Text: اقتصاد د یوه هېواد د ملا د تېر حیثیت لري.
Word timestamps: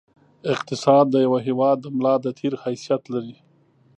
اقتصاد 0.53 1.05
د 1.11 1.15
یوه 1.25 1.39
هېواد 1.47 1.77
د 1.81 1.85
ملا 1.95 2.15
د 2.25 2.27
تېر 2.39 2.53
حیثیت 2.63 3.03
لري. 3.13 3.35